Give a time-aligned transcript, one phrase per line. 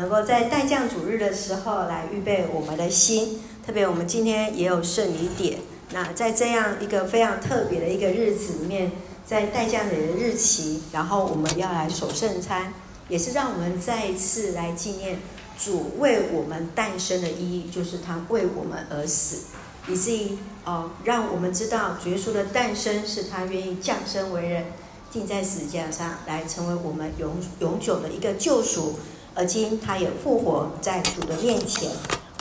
[0.00, 3.42] 能够在代降主日的时候来预备我们的心。
[3.66, 5.58] 特别我们今天也有圣礼点，
[5.92, 8.90] 那在这样一个非常特别的一个日子里面，
[9.26, 12.72] 在代降节的日期，然后我们要来守圣餐，
[13.10, 15.18] 也是让我们再一次来纪念
[15.58, 19.48] 主为我们诞生的意义，就是他为我们而死，
[19.86, 24.64] 以至于哦，让我们知道主耶稣的诞生是他愿意降生为人，
[25.12, 28.98] 定在死架上来成为我们永永久的一个救赎，
[29.34, 31.90] 而今他也复活在主的面前。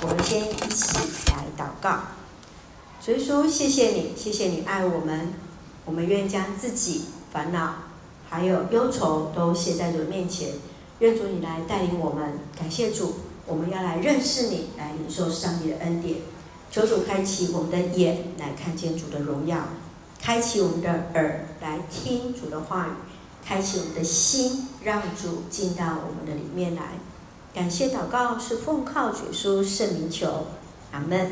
[0.01, 1.99] 我们先一起来祷告。
[3.03, 5.33] 主耶稣，谢谢你，谢谢你爱我们，
[5.85, 7.75] 我们愿将自己烦恼
[8.29, 10.53] 还有忧愁都卸在主面前，
[10.99, 12.39] 愿主你来带领我们。
[12.57, 16.17] 感谢主，我们要来认识你，来领受上帝的恩典。
[16.71, 19.57] 求主开启我们的眼，来看见主的荣耀；
[20.21, 22.91] 开启我们的耳，来听主的话语；
[23.45, 26.81] 开启我们的心，让主进到我们的里面来。
[27.53, 30.47] 感谢祷告是奉靠主耶稣圣名求，
[30.91, 31.31] 阿门。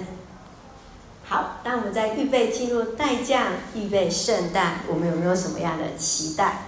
[1.24, 6.64] 好，当我们在预备进入代降、预备圣诞，我们有没有什么样的期待？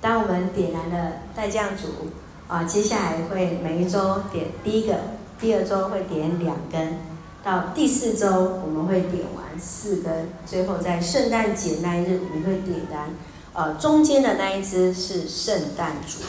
[0.00, 2.10] 当我们点燃了代降烛
[2.46, 4.98] 啊，接下来会每一周点第一个，
[5.40, 6.98] 第二周会点两根，
[7.42, 13.10] 到第四周我们会点完四根，最后在圣诞节那一日我们会点燃，
[13.54, 16.24] 呃，中间的那一只是圣诞主。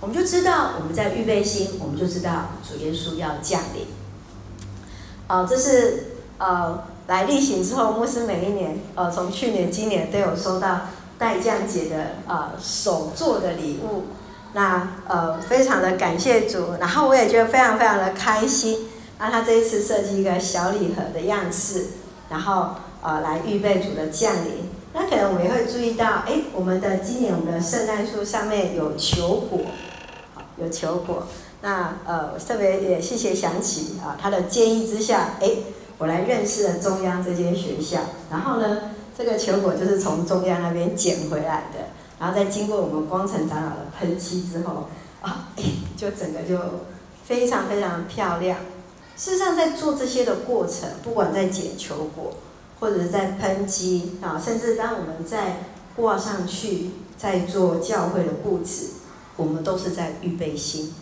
[0.00, 3.86] 我们就知道我们在预备心，我们就知道主耶稣要降临。
[5.28, 14.06] 哦，这是呃来例行之后，牧师每一年呃从去年、今年都有收到待降节的呃手作的礼物，
[14.54, 18.88] 那呃非常的感谢主，然后我也觉得非常非常的开心。
[19.18, 21.90] 那他这一次设计一个小礼盒的样式，
[22.28, 22.70] 然后
[23.02, 24.71] 呃来预备主的降临。
[24.94, 29.60] 那可能我们也会注意到，哎，我们的今年我们的圣诞树上面有球果。
[30.58, 31.26] 有球果，
[31.62, 35.50] 那呃，特别也谢谢祥奇啊，他的建议之下，哎，
[35.96, 38.00] 我来认识了中央这间学校。
[38.30, 41.88] 然后呢，这个球果就是从中央那边捡回来的，
[42.20, 44.88] 然后再经过我们光成长老的喷漆之后，
[45.22, 45.48] 啊，
[45.96, 46.58] 就整个就
[47.24, 48.58] 非常非常漂亮。
[49.16, 52.34] 事实上，在做这些的过程，不管在捡球果，
[52.82, 55.58] 或者是在喷漆啊，甚至当我们在
[55.94, 58.88] 挂上去，在做教会的布置。
[59.36, 60.92] 我们都是在预备心，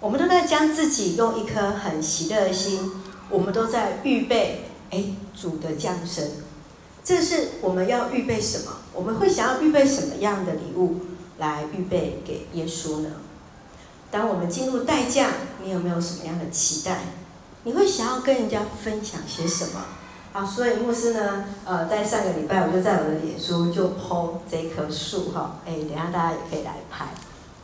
[0.00, 2.92] 我们都在将自己用一颗很喜乐的心，
[3.30, 5.02] 我们都在预备，哎，
[5.34, 6.28] 主的降生。
[7.02, 8.72] 这是我们要预备什么？
[8.92, 10.96] 我们会想要预备什么样的礼物
[11.38, 13.08] 来预备给耶稣呢？
[14.10, 15.30] 当我们进入待降，
[15.64, 16.98] 你有没有什么样的期待？
[17.64, 19.82] 你会想要跟人家分享些什么？
[20.32, 27.06] 啊，所以牧师呢，呃，在上个礼拜我就在我的脸书就 po 这棵树哈，哎，等下大家也可以来拍。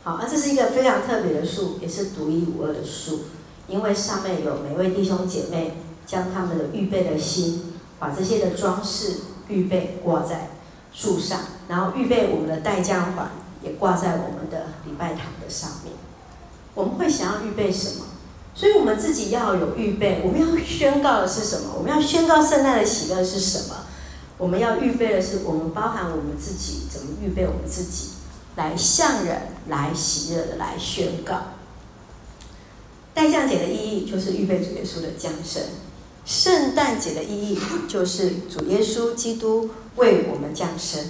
[0.03, 3.21] 好，那这是一个非常特别的树，也是独一无二的树，
[3.69, 10.49] 因为上面有每位弟兄姐妹将他们的预备的心，把这些的装饰预备挂在
[10.91, 11.39] 树上，
[11.69, 13.29] 然后预备我们的待降环
[13.63, 15.93] 也挂在我们的礼拜堂的上面。
[16.73, 18.06] 我们会想要预备什么？
[18.57, 20.21] 所以我们自己要有预备。
[20.25, 21.75] 我们要宣告的是什么？
[21.77, 23.85] 我们要宣告圣诞的喜乐是什么？
[24.37, 28.09] 我们要预备的是，我们包含我们自己怎么预备我们自己。
[28.57, 31.53] 来向人来喜乐的来宣告，
[33.13, 35.61] 待降节的意义就是预备主耶稣的降生，
[36.25, 41.05] 圣诞节的意义就是主耶稣基督为我们降生，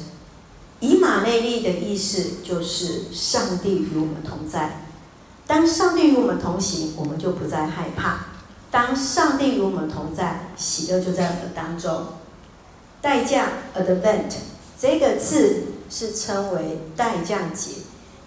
[0.81, 4.87] 以马内利的意思就是上帝与我们同在。
[5.47, 8.28] 当上帝与我们同行，我们就不再害怕；
[8.69, 12.06] 当上帝与我们同在，喜乐就在我们当中。
[13.02, 14.34] 代降 （Advent）
[14.80, 15.63] 这个字。
[15.90, 17.72] 是称为代降节，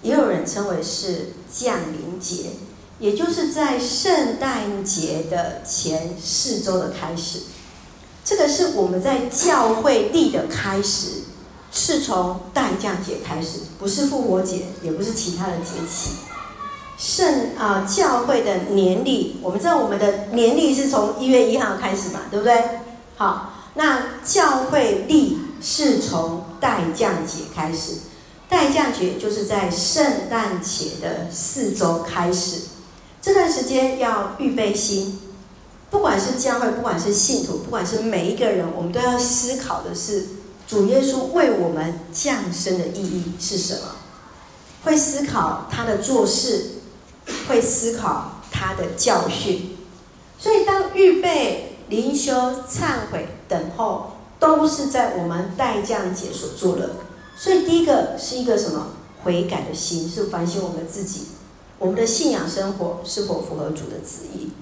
[0.00, 2.52] 也有人称为是降临节，
[2.98, 7.40] 也就是在圣诞节的前四周的开始。
[8.24, 11.24] 这个是我们在教会历的开始，
[11.70, 16.29] 是从代降节开始，不是复活节，也不是其他的节期。
[17.00, 22.62] 圣啊，教会的年历，我们知道我们的年历是从一月一号开始嘛，对不对？
[23.16, 26.44] 好，那教会历是从。
[26.60, 27.94] 待降节开始，
[28.46, 32.60] 待降节就是在圣诞节的四周开始。
[33.22, 35.18] 这段时间要预备心，
[35.90, 40.26] 不管是教会，不管是信徒，不管是每一个人，我们都要思考的是
[40.68, 43.80] 主耶稣为我们降生的意义是什么？
[44.84, 46.72] 会思考他的做事，
[47.48, 49.76] 会思考他的教训。
[50.38, 52.32] 所以，当预备灵修、
[52.68, 54.12] 忏悔、等候。
[54.40, 56.92] 都是在我们待降节所做的，
[57.36, 58.92] 所以第一个是一个什么
[59.22, 61.26] 悔改的心，是反省我们自己，
[61.78, 64.52] 我们的信仰生活是否符合主的旨意。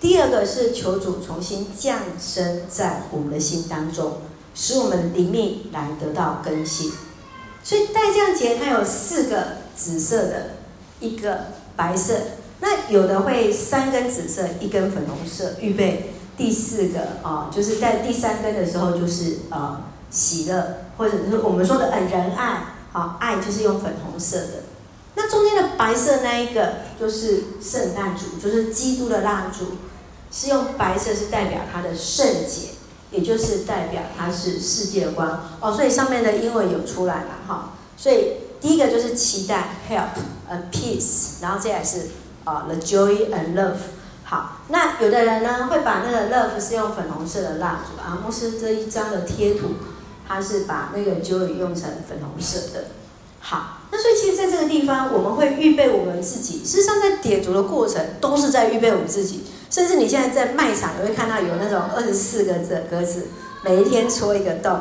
[0.00, 4.22] 第二个是求主重新降生在我们的心当中，
[4.54, 6.90] 使我们灵命来得到更新。
[7.62, 10.50] 所以待降节它有四个紫色的，
[10.98, 12.14] 一个白色。
[12.60, 24.64] 那有的会三根紫色，一根粉红色，预备第四个啊，就是在第三根的时候就是呃喜乐，或者是我们说的呃仁爱，好，爱就是用粉红色的。
[25.16, 29.76] 那中间的白色那一个就是圣诞烛，就是基督的蜡烛，
[30.30, 32.68] 是用白色是代表它的圣洁，
[33.10, 35.72] 也就是代表它是世界光哦。
[35.72, 37.72] 所以上面的英文有出来了哈。
[37.96, 40.18] 所以第一个就是期待，help，
[40.48, 42.08] 呃，peace，然后接下来是
[42.44, 43.76] 啊，the joy and love。
[44.24, 49.74] 好，那有的人呢会把那个 love 是用粉红色的蜡烛啊，牧师这一张的贴图，
[50.26, 52.86] 他是把那个 joy 用成粉红色的。
[53.38, 56.64] 好，那所以其实在这个地方，我们会预备我们自己。
[56.64, 59.44] 事实上，在点烛的过程，都是在预备我们自己。
[59.70, 63.28] 甚至你现在在卖场，你会看到有那种二十四个字的格子，
[63.62, 64.72] 每一天戳一个洞。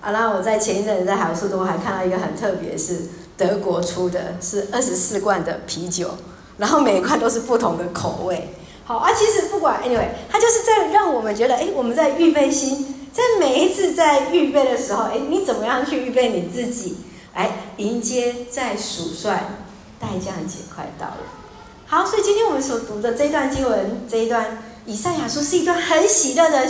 [0.00, 3.00] 啊，然后我在前一阵子在好市多还看到一个很特别，是
[3.42, 6.10] 德国出的，是二十四罐的啤酒，
[6.58, 8.54] 然后每一罐都是不同的口味。
[8.84, 16.96] 好啊，其实不管 anyway，它就是在让我们觉得，哎，我们在预备心，在每一次在预备的时候，哎，你怎么样去预备你自己？
[17.34, 19.64] 来迎接在数算
[19.98, 21.16] 待降节快到了，
[21.86, 26.68] 好，所以今天我们所读的这一段经文，这一段以赛亚书是一段很喜乐的，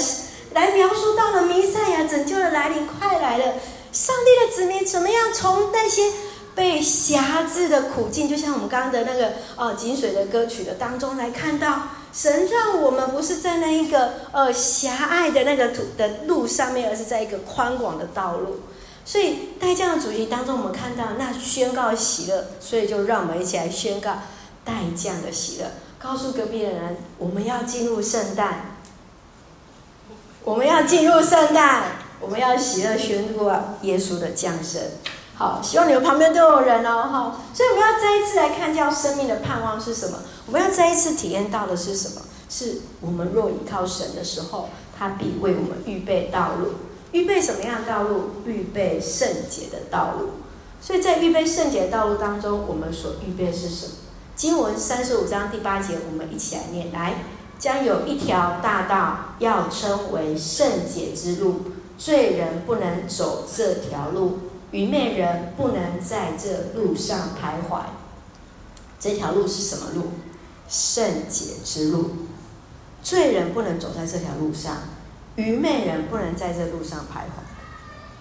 [0.53, 3.45] 来描述到了弥赛亚拯救的来临快来了，
[3.91, 6.13] 上帝的子民怎么样从那些
[6.55, 18.61] 被辖制的苦境，就像我们刚刚的那个呃井水的歌曲的当中来看到，神让我们不是在那一个呃狭隘的那个土的路上面，而是在一个宽广的道路。
[19.05, 24.19] 所以，待降的主题当中，我们看到那宣告喜乐，所以就让我们一起来宣告
[24.65, 28.77] 待降的喜乐，告诉隔壁的人，我们要进入圣诞，
[30.45, 34.83] 我们要进入圣诞，我们要喜乐宣告耶稣的降生。
[35.35, 37.41] 好，希望你们旁边都有人哦，哈。
[37.55, 40.19] 所以我们要再一次来看叫生命的盼望是什么？
[40.47, 42.23] 我们要再一次体验到的是什么？
[42.49, 44.69] 是我们若依靠神的时候，
[44.99, 46.73] 他必为我们预备道路。
[47.13, 48.31] 预备什么样的道路？
[48.47, 50.31] 预备圣洁的道路。
[50.81, 53.93] 所以在预备圣洁的道路当中，我们所预备的是什么？
[54.35, 57.25] 经文三十五章第八节，我们一起来念：来，
[57.59, 61.61] 将有一条大道，要称为圣洁之路，
[61.97, 64.39] 罪人不能走这条路，
[64.73, 67.83] 愚昧人不能在这路上徘徊。
[68.99, 70.09] 这条路是什么路？
[70.69, 72.11] 圣洁之路，
[73.03, 74.79] 罪人不能走在这条路上。
[75.37, 77.43] 愚昧人不能在这路上徘徊。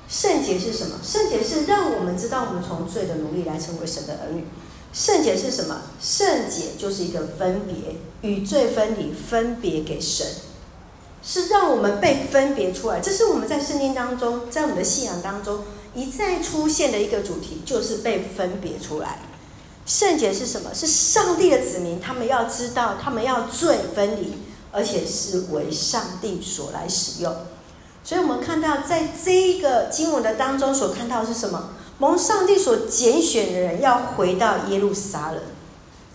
[0.07, 0.97] 圣洁是什么？
[1.01, 4.45] 圣洁是让我们知道我们从罪的奴隶来成为神的儿女。
[4.91, 5.83] 圣洁是什么？
[6.01, 7.95] 圣洁就是一个分别，
[8.29, 10.27] 与罪分离，分别给神，
[11.23, 12.99] 是让我们被分别出来。
[12.99, 15.63] 这是我们在圣经当中，在我们的信仰当中
[15.93, 19.19] 一再出现的一个主题，就是被分别出来。
[19.85, 20.73] 圣洁是什么？
[20.73, 24.33] 是上帝的子民，他们要知道，他们要罪分离。
[24.73, 27.35] 而且是为上帝所来使用，
[28.05, 31.71] 所以我们看到，在这一个经文的当中所看到是什么？
[31.97, 35.41] 蒙上帝所拣选的人要回到耶路撒冷，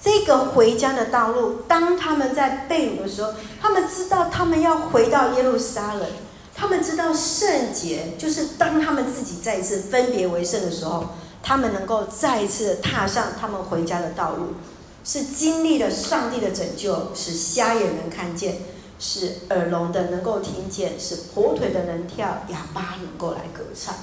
[0.02, 1.56] 这个回家的道路。
[1.68, 6.08] 当他们在被掳的时候，他们知道他们要回到耶路撒冷，
[6.56, 11.04] 他们知道圣洁就是当他们自己再一次分别为圣的时候，
[11.42, 14.54] 他们能够再一次踏上他们回家的道路。
[15.04, 18.56] 是经历了上帝的拯救，使瞎眼能看见，
[18.98, 23.94] 使耳聋的能够听见，使跛腿的能跳，哑巴能够来歌唱。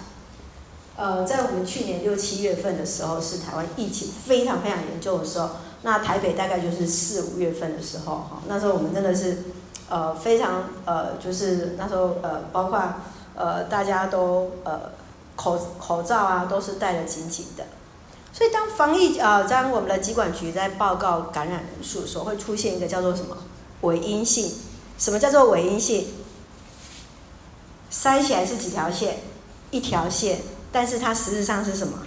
[0.95, 5.49] 呃，在我们去年六七月份的时候，是台湾疫情非常非常严重的时候，
[5.81, 9.43] 那台北大概就是四五月份的时候，哈，那时候我们真的是，
[9.89, 12.81] 呃，非常呃，就是那时候呃，包括
[13.35, 14.91] 呃，大家都呃，
[15.35, 17.65] 口口罩啊，都是戴得紧紧的。
[18.31, 23.37] 所以，当防疫啊，当我们的疾管局在报告感染人数的时候，会出现一个叫做什么
[23.81, 24.51] 伪阴性？
[24.97, 26.07] 什么叫做伪阴性？
[27.91, 29.19] 筛起来是几条线？
[29.69, 30.39] 一条线，
[30.71, 31.99] 但是它实质上是什么？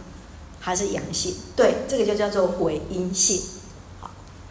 [0.60, 1.34] 还是阳性？
[1.54, 3.40] 对，这个就叫做伪阴性。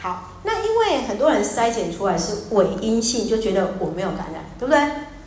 [0.05, 4.79] 好，那因为很多人筛检出来是伪阴性，就觉得我没有感染，对不对？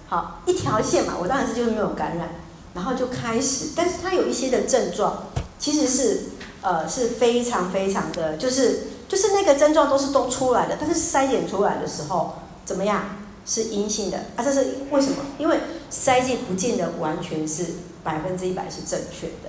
[0.07, 2.29] 好，一条线嘛，我当然是就是没有感染，
[2.75, 5.25] 然后就开始，但是它有一些的症状，
[5.59, 6.21] 其实是。
[6.61, 13.01] 呃，是非常非常的，就是就是那个症状都是都出来的，但是筛检出来的时候怎么样？
[13.47, 14.43] 是阴性的啊？
[14.43, 15.19] 这是为什么？
[15.39, 15.57] 因为
[15.89, 17.65] 筛检不见得完全是
[18.03, 19.49] 百分之一百是正确的。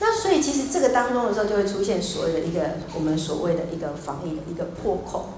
[0.00, 2.60] 那所以其实这个当中的时候，就会出现所谓的一个
[2.94, 5.30] 我们所谓的一个防疫的一个破口。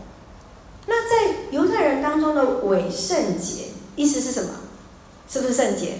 [0.87, 4.50] 那在犹太人当中的伪圣节，意思是什么？
[5.29, 5.99] 是不是圣洁？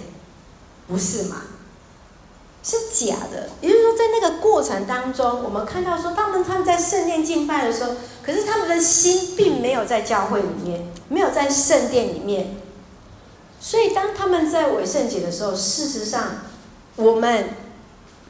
[0.87, 1.43] 不是嘛？
[2.63, 3.49] 是假的。
[3.61, 12.57] 也就是说，在那个过程当中，我们看到说，他们他们在圣殿敬拜的时候，可是他们的心并没有在教会里面，没有在圣殿里面。
[13.59, 16.39] 所以，当他们在伪圣节的时候，事实上，
[16.97, 17.45] 我们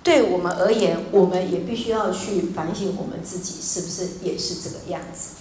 [0.03, 5.35] 对我们而言，我们也必须要去反省我们自己，是不是也是这个样子？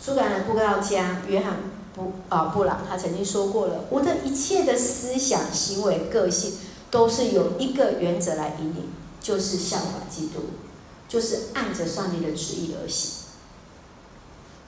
[0.00, 1.58] 苏格兰布道家约翰
[1.94, 6.54] 布啊布朗，他曾经说过了：“我的一切的思想、行为、个性，
[6.90, 8.88] 都是有一个原则来引领，
[9.20, 10.40] 就是效法基督，
[11.08, 13.12] 就是按着上帝的旨意而行。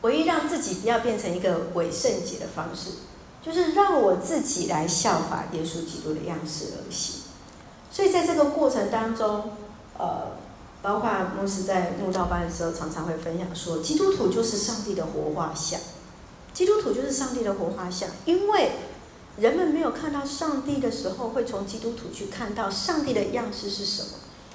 [0.02, 2.90] 唯一让自己不要变成一个伪圣洁的方式。”
[3.46, 7.20] 就是让我自己来效法耶稣基督的样式而行，
[7.96, 9.52] 所以在这个过程当中，
[9.96, 10.32] 呃，
[10.82, 15.80] 包括牧师在慕道班的时候，常常会分享说，基督徒就是上帝的活画像，
[16.52, 18.72] 基督徒就是上帝的活画像，因为
[19.38, 24.08] 人们没有看到上帝的时候，会从基督徒去看到上帝的样式是什么，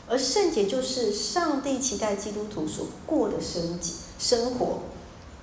[0.07, 3.79] 而圣洁就是上帝期待基督徒所过的生
[4.19, 4.81] 生活，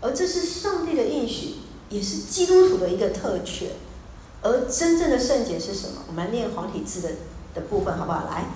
[0.01, 1.55] 而这是上帝的应许。
[1.91, 3.71] 也是基督徒的一个特权，
[4.43, 6.03] 而真正的圣洁是什么？
[6.07, 7.09] 我们来念黄体字的
[7.55, 8.25] 的部分，好不好？
[8.25, 8.47] 来，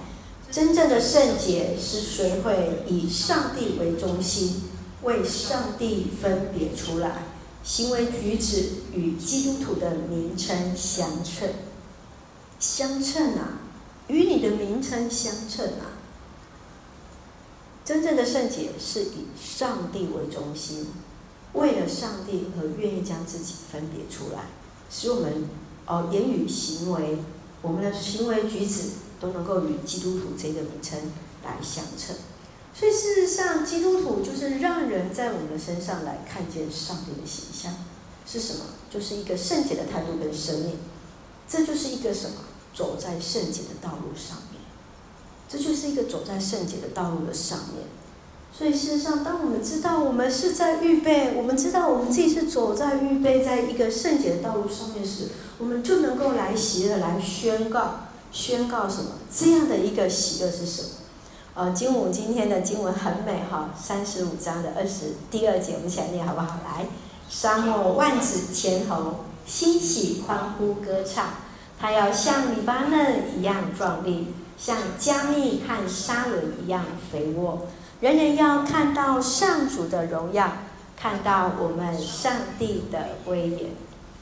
[0.50, 4.64] 真正的圣洁是谁会以上帝为中心，
[5.02, 7.24] 为上帝分别出来，
[7.62, 11.48] 行为举止与基督徒的名称相称，
[12.58, 13.60] 相称啊，
[14.08, 15.98] 与你的名称相称啊。
[17.84, 20.88] 真正的圣洁是以上帝为中心。
[21.54, 24.44] 为了上帝而愿意将自己分别出来，
[24.88, 25.50] 使我们
[25.84, 27.18] 哦言语行为，
[27.62, 28.90] 我们的行为举止
[29.20, 30.98] 都能够与基督徒这个名称
[31.44, 32.16] 来相称。
[32.74, 37.74] 所以事实上，基督徒就是让人在我们的身上来看见上帝的形象
[38.26, 38.64] 是什么？
[38.90, 40.78] 就是一个圣洁的态度跟生命。
[41.48, 42.36] 这就是一个什么？
[42.74, 44.60] 走在圣洁的道路上面。
[45.48, 47.86] 这就是一个走在圣洁的道路的上面。
[48.56, 55.28] 所以事实上，当我们知道我们是在预备，我们知道我们自己是走在预备，在一个圣洁的道路上面时，
[55.58, 59.12] 我们就能够来喜乐，来宣告，宣告什么？
[59.34, 60.88] 这样的一个喜乐是什么？
[61.54, 66.58] 呃，经文今天的经文很美哈，三十五章的二十第二节，我们一起来念好不好？
[66.64, 66.86] 来，
[67.28, 69.14] 沙漠万紫千红，
[69.46, 71.26] 欣喜欢呼歌唱，
[71.80, 74.28] 它要像黎巴嫩一样壮丽，
[74.58, 77.66] 像加密和沙仑一样肥沃。
[78.02, 80.54] 人人要看到上主的荣耀，
[80.96, 83.70] 看到我们上帝的威严。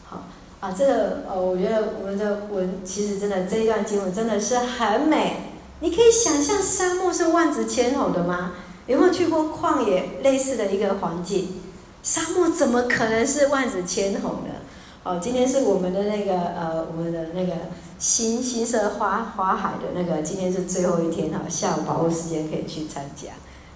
[0.04, 0.24] 好
[0.60, 5.44] 啊，这个呃，我觉得我们的文其实真的这一段经文真的是很美。
[5.80, 8.52] 你可以想象沙漠是万紫千红的吗？
[8.86, 11.62] 有没有去过旷野类似的一个环境？
[12.02, 14.60] 沙漠怎么可能是万紫千红的？
[15.04, 17.54] 哦，今天是我们的那个呃，我们的那个
[17.98, 23.28] 新新社花花海的那个，今天是最后一天哈，下午保护时间可以去参加。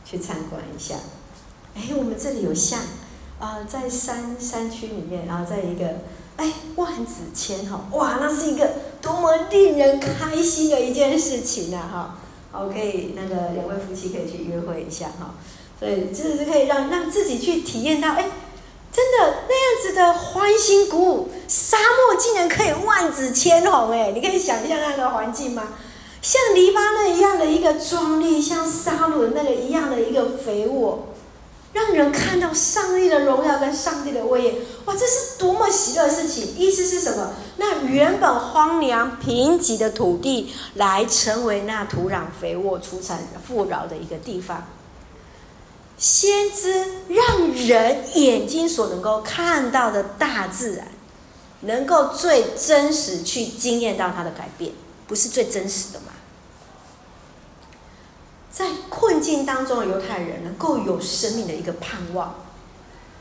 [0.04, 0.96] 去参观一下，
[1.75, 2.80] 哎，我们这里有像，
[3.38, 5.87] 啊、在山山区里面，然后在一个，
[6.37, 8.70] 哎，万紫千红，哇，那是一个
[9.00, 11.88] 多么令人开心的一件事情啊！
[11.92, 12.18] 哈，
[12.52, 15.34] 好，可以那个两位夫妻可以去约会一下哈，
[15.80, 18.30] 所以这是可以让让自己去体验到，哎，
[18.92, 25.75] 真的那样子的欢欣鼓舞，沙漠竟然可以万紫千红，哎，你可以想象那个环境吗？
[26.24, 31.08] 像黎巴嫩一样的一个壮丽，像沙仑那个一样的一个肥沃，
[31.74, 34.54] 让人看到上帝的荣耀跟上帝的威严，
[34.86, 36.56] 哇，这是多么喜乐的事情！
[36.56, 37.34] 意思是什么？
[37.58, 44.66] 那原本荒凉贫瘠的土地，来成为那土壤肥沃、出产富饶的一个地方。
[45.98, 50.88] 先知让人眼睛所能够看到的大自然，
[51.60, 54.72] 能够最真实去经验到它的改变，
[55.06, 56.06] 不是最真实的吗？
[58.64, 62.35] 在困境当中的犹太人能够有生命的一个盼望，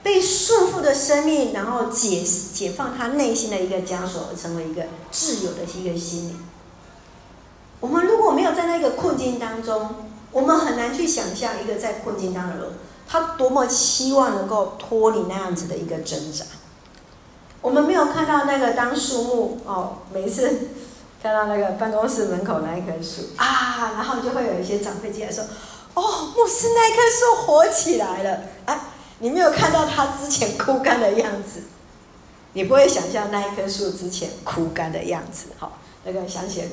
[0.02, 6.40] 被束缚的生命，然后解解放他内心的一个枷锁，成为一个自由的一个心灵。
[7.82, 9.90] 我们如果没有在那个困境当中，
[10.32, 12.72] 我们很难去想象一个在困境当中的，
[13.06, 16.46] 他多么希望能够脱离那样子的一个挣扎。
[17.62, 20.70] 我们没有看到那个当树木哦，每次。
[21.24, 25.42] 看到那个办公室门口那一棵树啊，然后就会有一些长辈进来说
[25.96, 28.90] ：“哦，牧师，那棵树活起来了。”啊，
[29.20, 31.62] 你没有看到它之前枯干的样子，
[32.52, 35.46] 你不会想象那一棵树之前枯干的样子。
[35.58, 36.68] 好，那个想起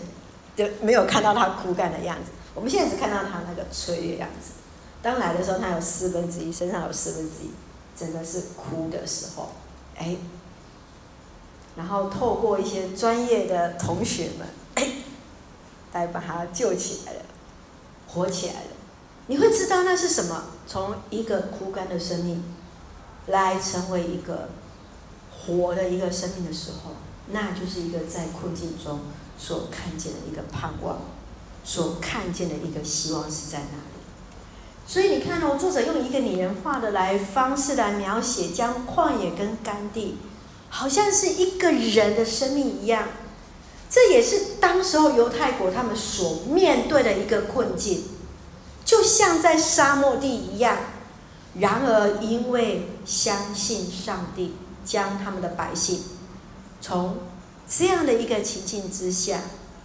[0.56, 2.32] 就没有看到它枯干的样子。
[2.52, 4.50] 我们现在只看到他那个催的样子。
[5.00, 7.52] 当来的时候，他有四分之一，身上有四分之一，
[7.96, 9.52] 真的是哭的时候，
[9.96, 10.16] 哎，
[11.76, 14.92] 然后透过一些专业的同学们，哎，
[15.92, 17.22] 来把他救起来了，
[18.08, 18.68] 活起来了。
[19.28, 20.44] 你会知道那是什么？
[20.66, 22.42] 从一个枯干的生命，
[23.28, 24.48] 来成为一个
[25.30, 26.92] 活的一个生命的时候，
[27.28, 29.00] 那就是一个在困境中
[29.38, 30.98] 所看见的一个盼望，
[31.64, 34.00] 所看见的一个希望是在哪里？
[34.86, 40.18] 所以你看哦，作者用一个拟人化的来方式来描写，将旷野跟干地，
[40.70, 43.08] 好像是一个人的生命一样。
[43.90, 48.04] 这也是当时候犹太国他们所面对的一个困境，
[48.84, 50.78] 就像在沙漠地一样。
[51.58, 56.04] 然而，因为相信上帝，将他们的百姓
[56.80, 57.18] 从
[57.68, 59.40] 这样的一个情境之下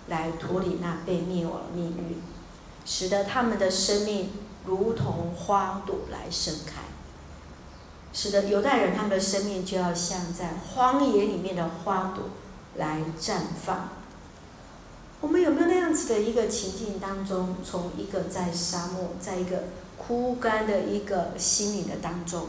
[0.08, 2.22] 来脱离那被灭亡的命运，
[2.86, 4.30] 使得他们的生命。
[4.68, 6.82] 如同花朵来盛开，
[8.15, 12.29] 使得犹太人他们的生命就要像在荒野里面的花朵
[12.77, 13.89] 来绽放。
[15.19, 19.65] 我们有没有那样子的一个情境当中，从一个在沙漠，在一个
[19.98, 22.45] 枯干的一个心灵的当中，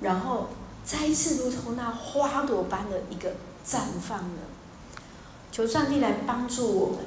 [0.00, 0.48] 然后
[0.84, 3.30] 再一次如同那花朵般的一个
[3.66, 4.42] 绽放呢？
[5.50, 6.98] 求上帝来帮助我们。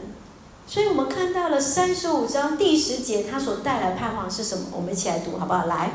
[0.65, 4.65] 所以我们看到了三十五章第十节，它所带来盼望是什么？
[4.71, 5.65] 我们一起来读好不好？
[5.67, 5.91] 来，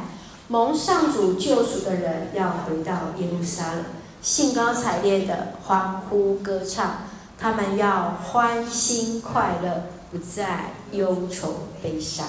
[0.53, 3.85] 蒙上主救赎的人要回到耶路撒冷，
[4.21, 7.05] 兴高采烈的欢呼歌唱，
[7.39, 12.27] 他们要欢欣快乐，不再忧愁悲伤。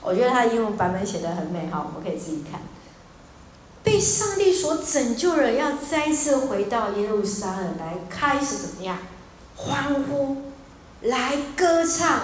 [0.00, 2.62] 我觉得他的英文版本写的很美好，我们可以自己看。
[3.82, 8.96] 被上帝所拯救的人要再次回到耶路撒冷来，开始怎么样？
[9.54, 10.38] 欢呼。
[11.02, 12.20] 来歌唱，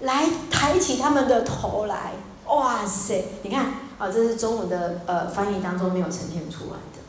[0.00, 2.14] 来抬起他们的头来，
[2.46, 3.24] 哇塞！
[3.42, 3.66] 你看
[4.00, 7.00] 啊，这是中文的呃翻译当中没有呈现出来的。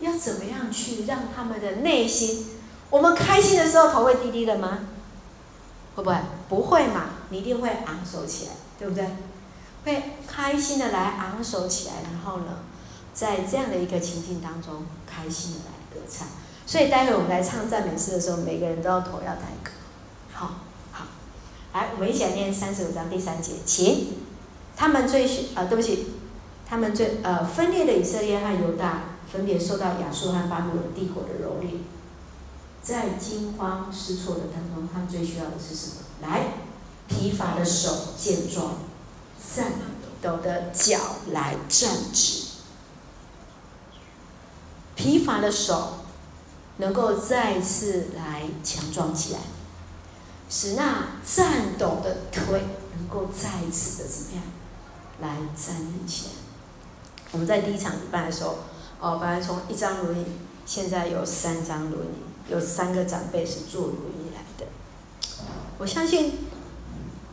[0.00, 2.46] 要怎么样去让他们的内心？
[2.90, 4.80] 我们开心的时候头会低低的吗？
[5.94, 6.16] 会不会？
[6.48, 7.04] 不会嘛？
[7.30, 9.08] 你一定会昂首起来，对不对？
[9.84, 12.58] 会开心的来昂首起来，然后呢，
[13.14, 16.26] 在这样的一个情境当中，开心的来歌唱。
[16.66, 19.70] 所以待会我们来唱赞美诗的时候，每个人都要头要抬高。
[20.32, 20.54] 好
[20.90, 21.04] 好，
[21.72, 24.14] 来，我们一起来念三十五章第三节，请
[24.76, 26.13] 他们最啊、对不起，
[26.74, 31.82] 他们最呃分裂的以色列和犹大，分别受到亚述和巴比伦帝国的蹂躏，
[32.82, 35.94] 在惊慌失措的当中，他们最需要的是什么？
[36.22, 36.54] 来，
[37.06, 38.74] 疲乏的手健壮，
[39.40, 39.74] 颤
[40.20, 40.98] 抖的脚
[41.30, 42.42] 来站直，
[44.96, 45.98] 疲乏的手
[46.78, 49.38] 能够再次来强壮起来。
[50.50, 52.64] 使那颤抖的腿
[52.96, 54.42] 能够再一次的怎么样
[55.20, 56.43] 来站立起来？
[57.34, 58.58] 我们在第一场礼拜的时候，
[59.00, 60.24] 哦，本来从一张轮椅，
[60.64, 64.70] 现在有三张轮椅，有三个长辈是坐轮椅来的。
[65.78, 66.46] 我相信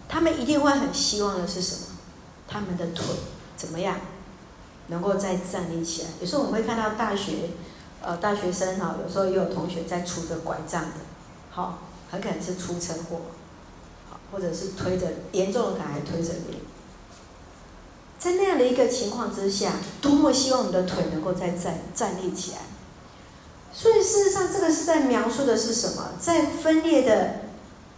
[0.10, 1.82] 他们一定会很希望的是什么？
[2.48, 3.06] 他们的腿
[3.56, 4.02] 怎么样
[4.88, 6.10] 能够再站立起来？
[6.20, 7.52] 有时候我们会看到大学，
[8.02, 10.96] 呃，大学生哈，有时候也有同学在拄着拐杖的，
[11.52, 11.78] 好。
[12.10, 13.22] 很可能是出车祸，
[14.34, 16.58] 或者是推着严重的可能还推着你。
[18.22, 22.60] 在那样的一个情况之下，多么希望我们的腿能够再站站立起来。
[23.74, 26.10] 所以事实上，这个是在描述的是什么？
[26.20, 27.42] 在分裂的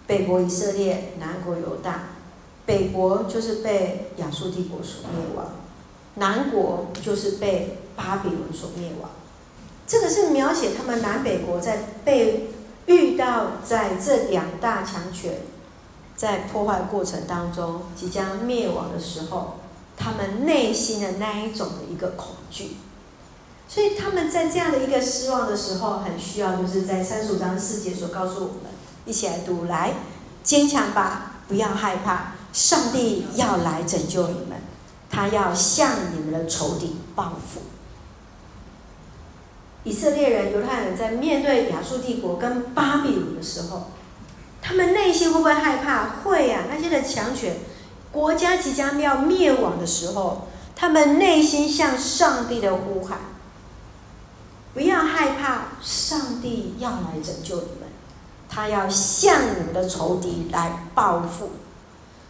[0.08, 2.06] 北国以色列，南国犹大。
[2.66, 5.48] 北国就是被亚述帝国所灭亡，
[6.16, 9.10] 南国就是被巴比伦所灭亡。
[9.86, 12.50] 这个是描写他们南北国在被。
[12.86, 15.38] 遇到在这两大强权
[16.18, 19.60] 在破坏过程当中即将灭亡的时候，
[19.98, 22.78] 他们内心的那一种的一个恐惧，
[23.68, 28.72] 所以他们在这样的一个失望的时候，很需要就是在三十五章四节所告诉我们，
[29.06, 29.94] 一起来读，来
[30.44, 34.62] 坚强吧，不要害怕，上帝要来拯救你们，
[35.10, 37.62] 他要向你们的仇敌报复。
[39.86, 43.88] 以色列人、犹太人在面对亚述帝国跟巴比伦的时候，
[44.62, 46.22] 他们内心会不会害怕？
[46.24, 46.72] 会呀、啊。
[46.74, 47.58] 那些的强权
[48.14, 53.18] 国家即将要灭亡的时候，他们内心向上帝的呼喊：
[54.74, 57.90] 不要害怕，上帝要来拯救你们，
[58.48, 61.50] 他要向你们的仇敌来报复。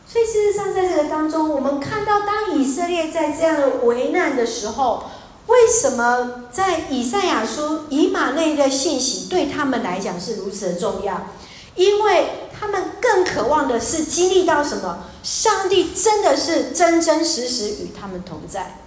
[0.08, 5.06] 所以事实上，在这个当中，我们看到，当以色列在这样的危难的时候，
[5.48, 11.28] 为什么在以赛亚书以马内的信息对他们来讲是如此的重要？
[11.76, 15.06] 因为他们更渴望的是经历到什么？
[15.24, 18.80] 上帝真的是真真实实与他们同在，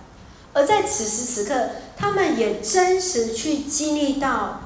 [0.53, 4.61] 而在此时此刻，他们也真实去经历到，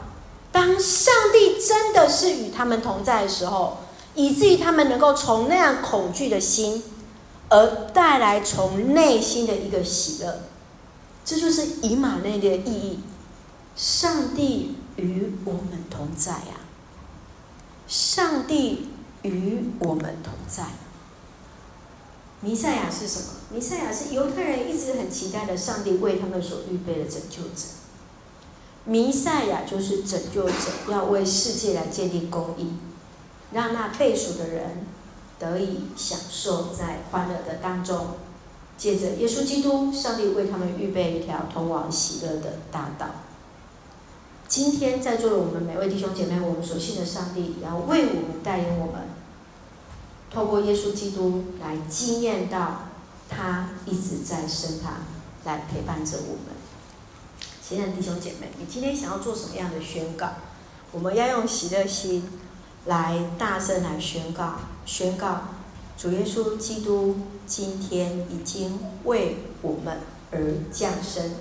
[0.53, 3.79] 当上帝真的是与他们同在的时候，
[4.15, 6.83] 以至于他们能够从那样恐惧的心，
[7.49, 10.41] 而带来从内心的一个喜乐。
[11.25, 13.01] 这就是以马内利的意义。
[13.77, 16.61] 上帝与我们同在呀、
[17.87, 18.90] 上帝
[19.23, 20.65] 与我们同在。
[22.41, 23.27] 弥赛亚是什么？
[23.51, 27.67] 弥赛亚是犹太人一直很期待的，上帝为他们所预备的拯救者。
[28.85, 30.55] 弥赛亚就是拯救者，
[30.89, 32.73] 要为世界来建立公义，
[33.53, 34.87] 让那被赎的人
[35.39, 38.07] 得以享受在欢乐的当中。
[38.79, 43.07] 借着耶稣基督，上帝为他们预备一条通往喜乐的大道。
[44.51, 49.03] 今天在座的我们每位弟兄姐妹，我们所信的上帝也要为我们带领我们，
[50.29, 52.89] 透过耶稣基督来经验到
[53.29, 55.05] 他一直在身旁
[55.45, 56.57] 来陪伴着我们。
[57.63, 60.31] 亲爱的弟兄姐妹，你今天想要做什么样的宣告？
[60.91, 62.29] 我们要用喜乐心
[62.87, 65.43] 来大声来宣告，宣告
[65.97, 69.99] 主耶稣基督今天已经为我们
[70.33, 70.41] 而
[70.73, 71.35] 降生。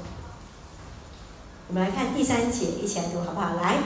[1.70, 3.54] 我们来看第三节，一起来读好不好？
[3.62, 3.78] 来，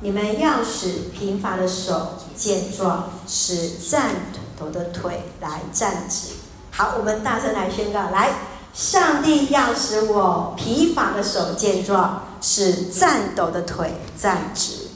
[0.00, 4.12] 你们要使疲乏的手健壮，使颤
[4.58, 6.28] 抖的腿来站直。
[6.70, 8.30] 好，我们大声来宣告：来，
[8.72, 14.88] 上帝要使我疲乏的手健壮，使颤抖的腿站直。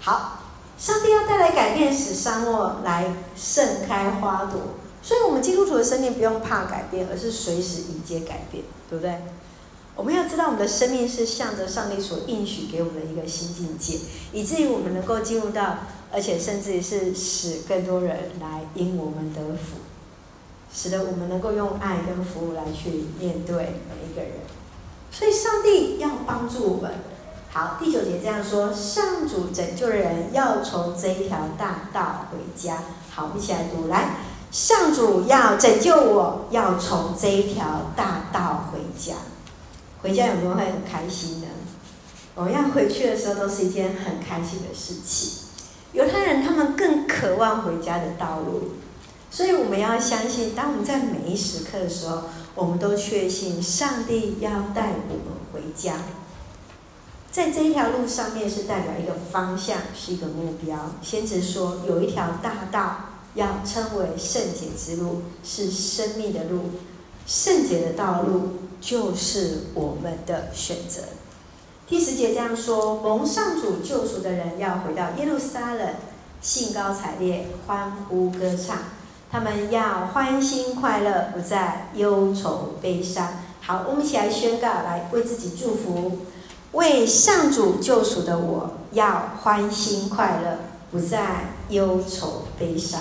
[0.00, 0.40] 好，
[0.76, 4.60] 上帝要带来改变，使沙漠来盛开花朵。
[5.04, 9.22] 所以，我们基督徒的生命不用怕改变，而是随时迎接改变，对不对？
[9.96, 13.98] 我们要知道，我们的生命是向着上帝所应许给我们的一个新境界，
[14.30, 15.78] 以至于我们能够进入到，
[16.12, 19.78] 而且甚至于是使更多人来因我们得福，
[20.70, 24.32] 使得我们能够用爱跟服务来去面对每一个人。
[25.10, 26.92] 所以，上帝要帮助我们。
[27.50, 32.82] 好，第九节这样说：上主拯救人要从这一条大道回家。
[33.10, 34.16] 好，我们一起来读，来，
[34.50, 39.14] 上主要拯救我，要从这一条大道回家。
[40.06, 41.48] 回家有没有会很开心呢？
[42.36, 45.48] 我们要回去的时候都是一件很开心的事情。
[45.92, 48.74] 犹太人他们更渴望回家的道路，
[49.32, 52.22] 所以我们要相信，当我们在每一时刻的时候，
[52.54, 55.96] 我们都确信上帝要带我们回家。
[57.32, 60.92] 在这一条路上面是代表一个方向，是一个目标。
[61.02, 66.70] 先知说有一条大道，要称为圣洁之路，是生命的路，
[67.26, 68.50] 圣洁的道路。
[68.78, 71.00] 就是我们的选择。
[71.88, 75.94] 第十节这样说：蒙上主救赎的人要回到耶路撒冷，
[76.40, 78.76] 兴高采烈，欢呼歌唱。
[79.32, 83.28] 他们要欢欣快乐，不再忧愁悲伤。
[83.62, 86.18] 好，我们一起来宣告，来为自己祝福：
[86.72, 90.58] 为上主救赎的我要欢欣快乐，
[90.92, 93.00] 不再忧愁悲伤。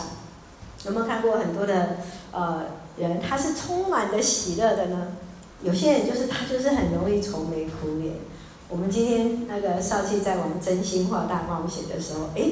[0.85, 1.97] 有没有看过很多的
[2.31, 2.61] 呃
[2.97, 5.07] 人，他是充满的喜乐的呢？
[5.63, 8.15] 有些人就是他，就是很容易愁眉苦脸。
[8.69, 12.51] 我们今天那个少气在玩真心话大冒险的时候，哎，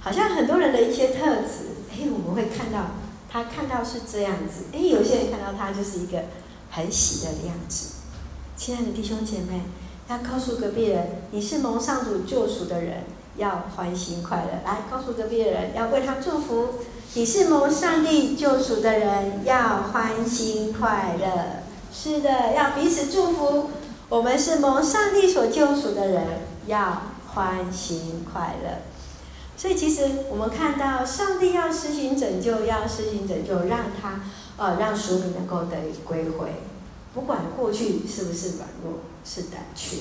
[0.00, 2.90] 好像很多人的一些特质，哎，我们会看到
[3.28, 6.24] 他看到是这样子，哎，有些人看到他就是一个
[6.70, 7.94] 很喜乐的样子。
[8.56, 9.62] 亲爱的弟兄姐妹，
[10.08, 13.04] 要告诉隔壁人，你是蒙上主救赎的人，
[13.36, 14.50] 要欢欣快乐。
[14.64, 16.74] 来，告诉隔壁的人，要为他祝福，
[17.14, 21.62] 你是蒙上帝救赎的人，要欢欣快乐。
[21.92, 23.70] 是的，要彼此祝福。
[24.08, 26.26] 我们是蒙上帝所救赎的人，
[26.66, 28.78] 要欢欣快乐。
[29.56, 34.20] 所以，其实我们看到上帝要施行拯救，要施行拯救，让他
[34.56, 36.48] 呃让赎民能够得以归回。
[37.14, 39.98] 不管过去是不是软弱，是胆怯，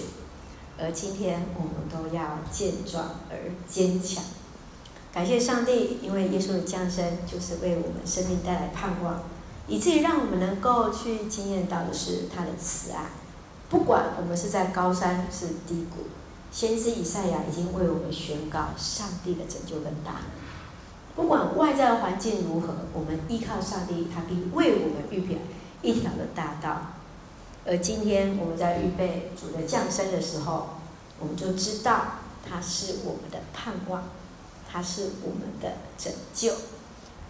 [0.82, 4.24] 而今天我们都要健壮而坚强。
[5.13, 9.22] 感谢上帝，因为耶稣的降生就是为我们生命带来盼望。
[9.67, 13.12] 以至于让我们能够去经验到的是他的慈爱，
[13.70, 16.08] 不管我们是在高山是低谷，
[16.52, 20.22] 先知以赛亚已经为我们宣告上帝的拯救跟大。
[21.15, 25.38] 不管外在的环境如何，我们依靠上帝，他必为我们预备
[25.82, 26.94] 一条的大道。
[27.65, 30.69] 而今天我们在预备主的降生的时候，
[31.19, 32.06] 我们就知道
[32.43, 34.06] 他是我们的盼望，
[34.69, 36.54] 他是我们的拯救。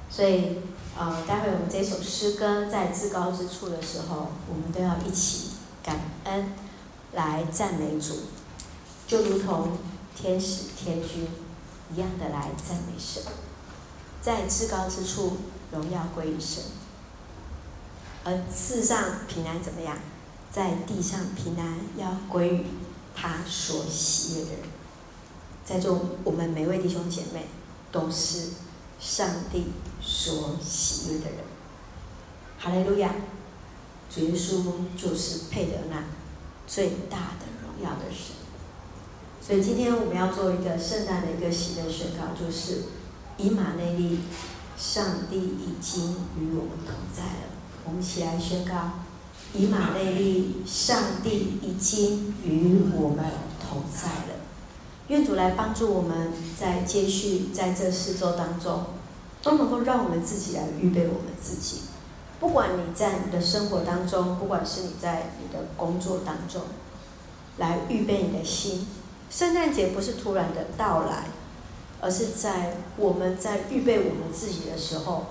[0.10, 0.58] 所以，
[0.98, 5.52] 呃，待会我们这首诗歌在至高之处的时候，我们都要一起
[5.84, 6.54] 感恩，
[7.14, 8.16] 来赞美主，
[9.08, 9.78] 就如同
[10.16, 11.28] 天使天君
[11.94, 13.24] 一样的来赞美神。
[14.22, 15.38] 在至高之处
[15.72, 16.64] 荣耀归于神，
[18.24, 19.98] 而世上平安怎么样？
[20.52, 22.66] 在地上平安要归于
[23.16, 24.60] 他所喜悦的人。
[25.64, 27.48] 在座我们每位弟兄姐妹
[27.92, 28.50] 都是
[29.00, 29.68] 上帝
[30.02, 31.38] 所喜悦的人。
[32.60, 33.16] 哈利路亚！
[34.14, 34.62] 主耶稣
[34.98, 36.04] 就是配得那
[36.68, 38.36] 最大的荣耀的神。
[39.42, 42.84] 所以今天我们要做一个圣诞的一个喜乐宣告，就是
[43.38, 44.20] 以马内利，
[44.78, 47.50] 上帝已经与我们同在了。
[47.86, 49.01] 我们一起来宣告：
[49.54, 53.26] 以马内利，上帝已经与我们
[53.60, 54.40] 同在了。
[55.08, 58.86] 愿主来帮助我们在接续在这四周当中，
[59.44, 61.82] 都能够让我们自己来预备我们自己。
[62.40, 66.62] 不管你在你的生活当中，不管是你在你的工作当中，
[67.58, 68.88] 来预备你的心。
[69.30, 71.26] 圣诞节不是突然的到来，
[72.00, 75.26] 而是在我们在预备我们自己的时候，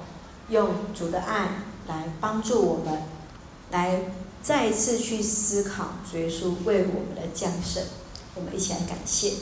[0.51, 3.03] 用主的爱来帮助我们，
[3.71, 4.03] 来
[4.43, 7.83] 再一次去思考主耶稣为我们的降生。
[8.35, 9.33] 我们一起来感谢，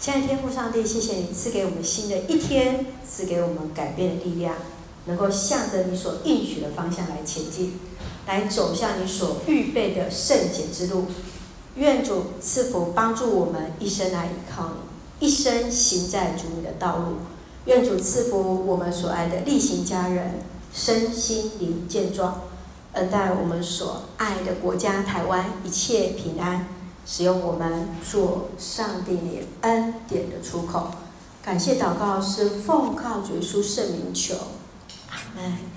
[0.00, 4.56] 亲爱的天父上帝，谢谢你赐给我们新的一天，赐给我们改变的力量，
[5.06, 7.78] 能够向着你所应许的方向来前进，
[8.26, 11.06] 来走向你所预备的圣洁之路。
[11.76, 14.72] 愿主赐福帮助我们一生来依靠
[15.20, 17.18] 你，一生行在主你的道路。
[17.66, 20.40] 愿主赐福我们所爱的力行家人，
[20.74, 22.42] 身心灵健壮，
[22.96, 26.66] 恩待我们所爱的国家台湾一切平安，
[27.06, 30.90] 使用我们做上帝你恩典的出口。
[31.42, 34.34] 感谢祷告是奉靠主耶稣圣名求，
[35.10, 35.75] 阿门。